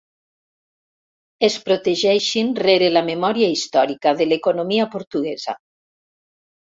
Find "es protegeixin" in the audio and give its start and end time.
1.47-2.49